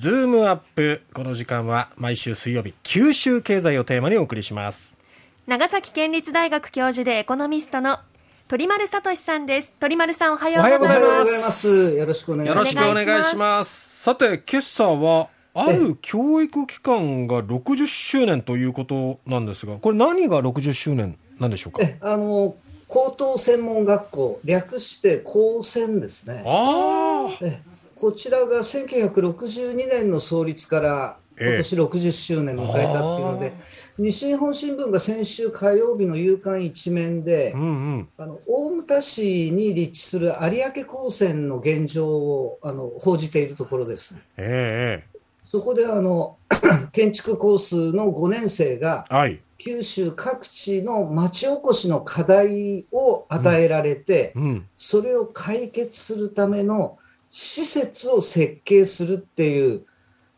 [0.00, 1.02] ズームアップ。
[1.12, 4.96] この時間は毎週水曜日九州経済をテーマにお送りします。
[5.46, 7.98] 長崎県立大学教授でエコノミストの
[8.48, 9.70] 鳥丸聡さんです。
[9.78, 11.00] 鳥丸さんおはようござい
[11.42, 11.94] ます。
[11.94, 12.74] よろしくお願いします。
[12.74, 14.02] よろしくお願いします。
[14.02, 21.86] さて今朝はある教育機関が60周年ということなんですがこれ何が60周年なんでしょうか？
[22.00, 22.56] あの
[22.88, 26.42] 高等専門学校略して高専ですね。
[26.46, 27.44] ああ
[28.00, 33.52] こちらが1962年の創立から今年60周年迎えたっていうので、
[33.98, 37.64] 西日本新聞が先週火曜日の夕刊一面で、うんう
[37.98, 44.16] ん、あの大牟田市に立地する有明高専の現状をあの報じているところです。
[44.38, 46.38] えー、そこであの
[46.92, 54.42] 建築コースの5年生が、はい、九州各地の町おこしの課題を与えられて、うん。
[54.42, 56.96] うん、それを解決するための
[57.30, 59.86] 施設を設計するっていう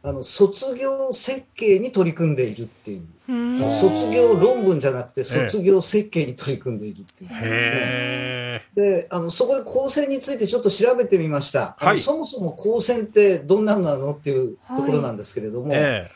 [0.05, 7.31] あの卒業設計に取り組んでいるっていう、う卒業論文じゃなくて卒業設計に取り組んでいるっていう。
[7.31, 8.63] ですね。
[8.75, 11.77] であのそこで高専についてちょっと調べてみました。
[11.79, 13.83] はい、そもそも高専ってどんなの？
[13.83, 16.11] なのっていうところなんですけれども、はい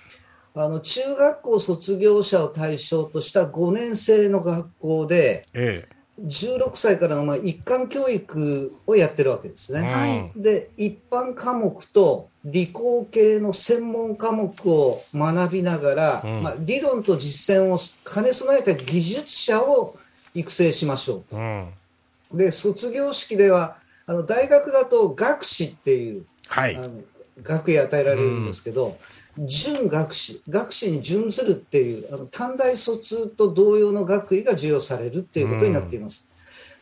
[0.59, 9.81] あの中学校卒業者を対象とした5年生の学校で、ええ16歳からのまあ一貫教育をやってるわけですね。
[9.81, 17.79] はい、で一般科目と理工系の専門科目を学びながら、うん、まあ、理論と実践を
[18.11, 19.95] 兼ね備えた技術者を
[20.35, 21.37] 育成しましょう。
[21.37, 21.69] うん、
[22.33, 27.01] で卒業式ではあの大学だと学士っていう、はい、あの
[27.43, 28.97] 学位与えられるんですけど、
[29.39, 36.27] 準学士、学士に準ずるっていう、あの短大卒と同様の学位が授与されるっていうことになっています。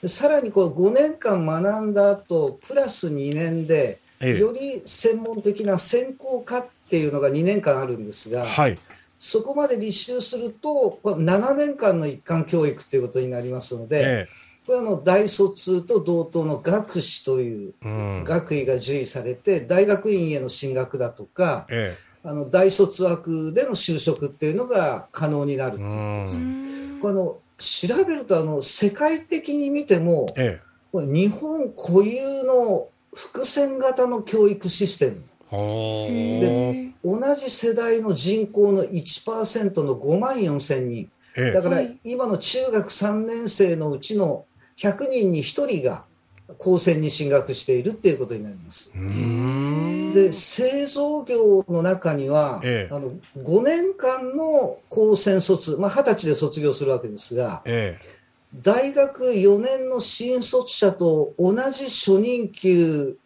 [0.03, 8.79] うん、さらにこう5年間学んだ後、プラス2年で、より専門的な専攻科っていうのが2年間あるんですが、はい、
[9.19, 14.55] そこまで履修すると、7年間の一貫教育ということになりますので、ええ。
[14.67, 17.75] これはの大卒と同等の学士という
[18.25, 26.43] 学位が授与されて、うん、大学院への進学だとか、ええあの大卒枠での就職っていうのが可能になるっていうことです。
[27.01, 35.23] この調べるとあの世界的に見ても、ええ、これ日本固有の伏線型の教育システム。
[35.51, 44.47] で同じ世代の人口の1%の5万4千人、ええ、だから今の中学3年生のうちの
[44.79, 46.07] 100人に1人が
[46.59, 48.91] 高専に進学しているっていうことになります。
[50.15, 57.99] で製造業の中には、ええ、あの5年間の高専卒、まあ、20歳で卒業するわけですが、え、
[58.55, 63.19] 大学4年の新卒者と同じ初任給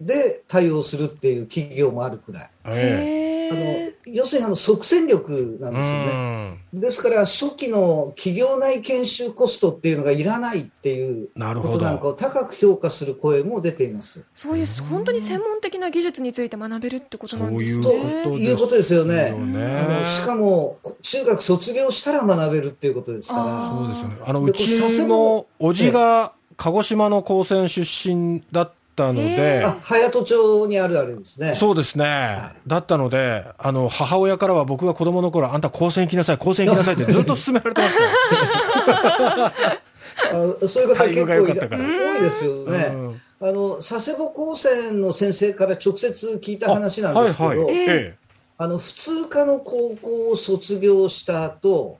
[0.00, 3.37] で対応するっていう企業もあるくらい。
[3.50, 6.58] あの要するにあの即戦力なんですよね。
[6.72, 14.24] ですから初期の企業内研修コストっていうのがいらないっていうことなんかを高く評価する声も出ています。
[14.34, 17.82] そういう本当に専門的な技術について学べるってことなんですね。
[17.82, 19.34] ということですよね。
[19.34, 23.70] あのしかも中学卒業したら学べるっていうことですから。
[23.70, 24.16] そうですよね。
[24.24, 31.54] あのうちのおじが鹿児島の高専出身だったったので、あ隼人町にあるあれですね。
[31.54, 39.46] そうですね、はい、だったので、あの母親からは僕が子供の頃あんた高専行きなさい、高専行きなさいって ずっと勧められてました、
[40.64, 42.90] あそういう方結構多いですよね。
[42.92, 43.20] うん。
[43.40, 48.14] あの佐世保高専の先生から直接聞いた話なんですけど、あはいはい。
[48.60, 51.98] あの普通科の高校を卒業した後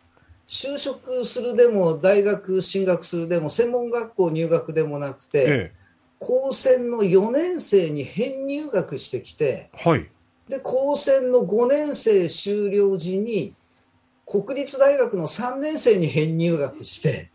[0.49, 5.73] 就職するでも大学進学するでも専門学校入学でもなくて、え
[6.19, 10.09] 高専の4年生に編入学してきて、はい、
[10.49, 13.55] で高専の5年生終了時に
[14.29, 17.31] 国立大学の3年生に編入学して、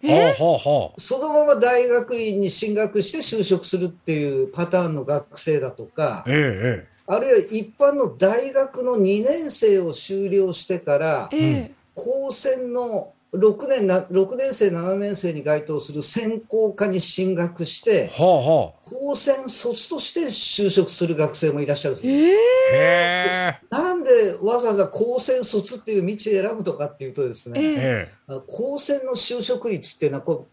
[0.98, 22.28] そのまま大学院に進学して就職するっていうパターンの学生だとか、ええ、あるいは一般の大学の2年生を修了してから、え、高専の6年な6年生、7年生に該当する専攻科に進学して、はあはあ、高専卒として就職する学生もいらっしゃるそうです。
[22.72, 30.46] えー、なんでわざわざ高専卒っていう道を選ぶとかっていうとですね、えー、高専の就職率っていうのはほ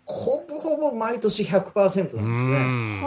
[0.48, 3.02] ぼほぼ毎年100%なんですね。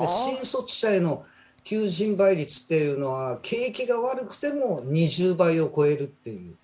[0.00, 1.26] で新卒者への
[1.64, 6.54] 求人倍率っていうのは景気が悪くても20倍を超えるっていう。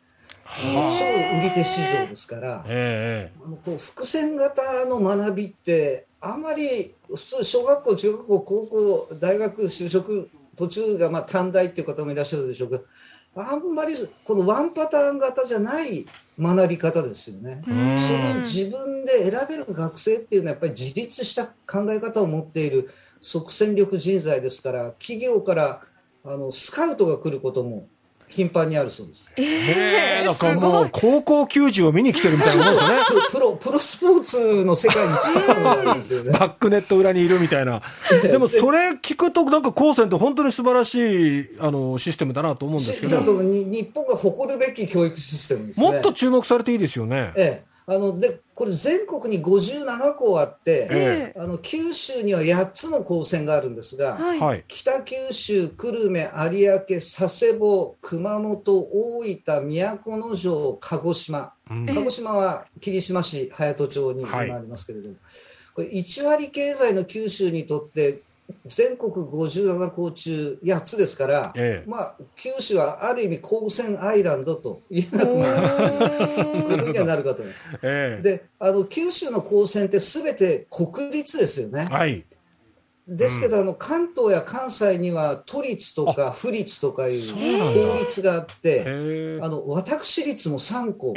[0.47, 1.05] 超
[1.39, 3.33] 売り手市場ですから、え
[3.65, 12.85] こう伏線型の学びってあんまり普通小学校中学校高校大学就職途中がまあ短大っていう方もいらっしゃるでしょうけど、
[13.37, 13.95] あんまり
[14.25, 16.07] このワンパターン型じゃない
[16.39, 17.63] 学び方ですよね。
[17.65, 25.83] それを自分で選べる学生っていうのはやっぱり自立した考え方を持っている即戦力人材ですから企業から
[26.25, 27.89] あのスカウトが来ることも
[28.29, 29.33] 頻繁にあるそうです。
[29.37, 32.99] ええー、だからもう高校球児を見に来てるみたいなもんですね。
[33.31, 36.33] プロ、プロスポーツの世界に近いものがあるんですよね。
[36.39, 37.83] バックネット裏にいるみたいな。
[38.23, 43.21] でもそれ聞くと、なんか高専って本当に素晴らしいあのシステムだなと思うんですけど。
[43.21, 45.87] 日本が誇るべき教育システムですね。
[45.87, 47.33] もっと注目されていいですよね。
[47.37, 47.74] ええ。
[47.87, 65.23] あのでこれ全国に57校あって、ええ、あの九州には8つの高専があるんですが、はい、北九州、久留米、有明、佐世保、熊本、大分、都城、鹿児島、うん、鹿児島は霧島市隼人町に今ありますけれども、はい、
[65.75, 68.23] これ1割経済の九州にとって
[68.67, 77.69] 全国57校中8つですから、ええ、まあ、九州はある意味、高専アイランドと言えなくもなる ことにはなるかと思います。
[77.83, 81.85] え、であの九州の高専ってすべて国立ですよね。
[81.85, 82.25] はい
[83.07, 88.83] ですけど、うん、あの関東や関西には都立とか府立とかいう公立があって
[89.43, 91.13] あの私立も3校、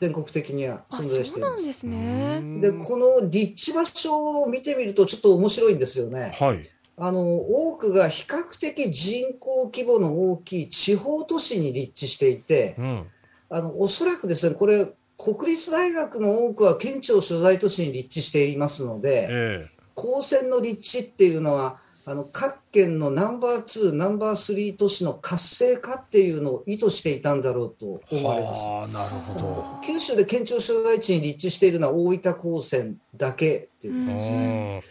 [0.00, 1.64] 全国的には存在しています。
[1.64, 6.32] ですね、でこの立地場所を見てみるとちょっと面白いんですよね。
[6.38, 6.62] はい、
[6.96, 13.06] あの多くが比較的人口規模の大きい地方都市に立地していて、うん、
[13.50, 14.86] あのおそらくですねこれ
[15.16, 19.26] 国立大学の多くは県庁所在都市に立地していますので。
[19.28, 28.64] えー高専の立地っていうのはあの各県のナンバー2、ナンバー3都市の活性化っていうのを意図していたんだろうと思われます。
[28.92, 34.82] なるほど九州で県庁所在地に立地しているのは大分高専だけっていうことですね。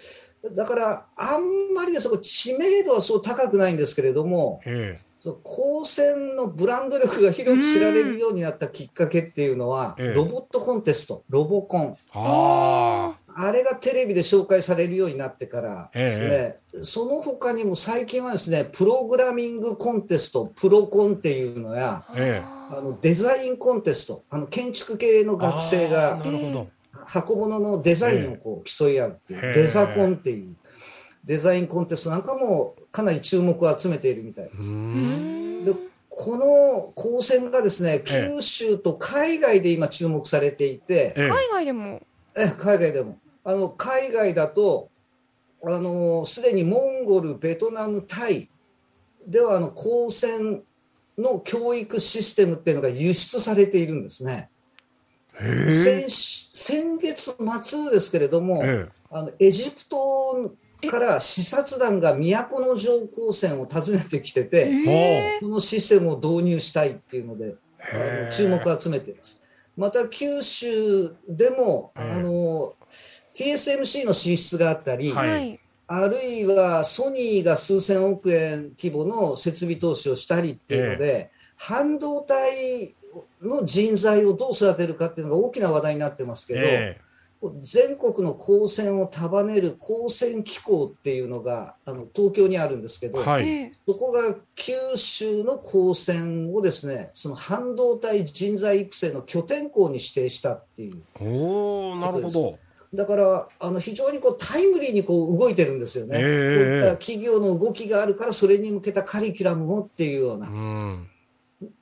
[0.56, 4.62] だからあんまりねそこ知名度はそう高くないんですけれども、
[5.22, 11.98] そ高専のブランド力が広く知られるようになったきっかけっていうのは、ロボットコンテスト、ロボコン。
[12.12, 26.20] ああれがテレビで紹介されるようになってからですね、ええ、その他にも最近はですね、プログラミングコンテスト、プロコンっていうのや、え、あのデザインコンテスト、あの建築系の学生が
[26.92, 30.56] 箱物のデザインをこう競い合うっていう、デザコンっていう
[31.24, 34.72] デザインコンテストなんかもかなり注目を集めているみたいです。
[35.64, 35.74] で
[36.10, 42.02] この高専がですね、九州と海外で今注目されていて、海外でも。
[42.36, 43.20] え海外でも。
[43.48, 44.90] あの海外だと
[45.64, 48.50] あのすでにモンゴル、ベトナム、タイ
[49.26, 50.62] ではあの高専
[51.18, 54.50] の教育システムっていうのが輸出されているんですね。
[55.40, 56.12] 先
[56.54, 57.34] 先月
[57.64, 58.64] 末ですけれども、
[59.10, 60.52] あのエジプト
[60.90, 69.42] から視察団が都城高専を訪ねてきてて、このシステムを導入したいっていうので、あの注目を集めています。
[69.78, 72.74] また九州でも、あの
[73.38, 82.96] TSMC の進出があったり、はい、あるいはソニーが数千億円規模の設備投資をしたりっていうので、えー、半導体
[83.44, 102.60] の人材をどう育てるかっていうのが大きな話題になってますけど、えー、全国の高専を束ねる高専機構っていうのがあの東京にあるんですけど、はい、そこが九州の高専をですねその半導体人材育成の拠点校に指定したっていうおなるほど
[102.94, 111.10] だからあの非常にこうタイムリーにこう動いてるんですよね、えー、こういった企業の動きがあるからそれに向けたカリキュラムをっていうような、うん、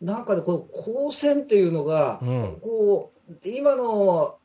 [0.01, 4.37] なんかでこの高専っていうのが、うん、こう今の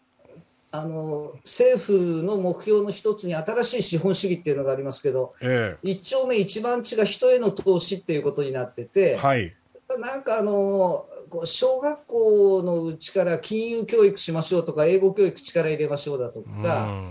[0.73, 9.53] あの政府の目標の一つに新しい資本主義っていうのがありますけど、ええ、一丁目一番地が人への投資っていうことになってて、はい、
[9.99, 17.05] なんかあのこう小学校のうちから金融教育しましょうとか英語教育力入れましょうだとか、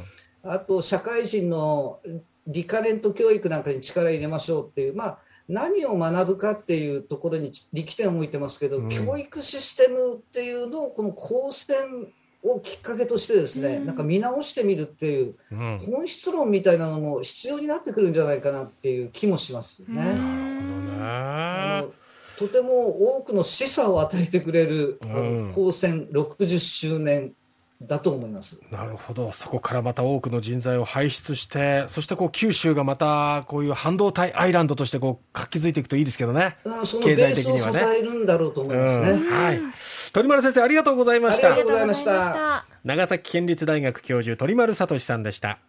[0.43, 1.99] あと社会人の
[2.45, 11.75] リカレント教育なんかに力入れましょうっていう、まあ、何を学ぶかっていうところに力点を置いてますけど、うん、教育システムっていうのをこの高専
[12.43, 19.95] をきっかけとしてですね、うん、なんか見直してみるっていう、うん、本質論みたいなのも必要になってくるんじゃないかなっていう気もしますよね。
[19.95, 22.08] なるほどね
[22.39, 27.33] とても多くの示唆を与えてくれる、うん、高専60周年
[27.81, 39.11] だと思いますなるほど、そこからまた多くの人材を輩出して、そしてこう九州がまたこういう半導体アイランドとしてこう活気づいていくといいですけどね、あそのベースを支えるんだろうと思いますね。
[39.11, 39.59] うん、はい
[40.11, 41.49] 鳥丸先生ありがとうございました。
[41.49, 42.65] ありがとうございました。
[42.83, 45.59] 長崎県立大学教授鳥丸聡さんでした。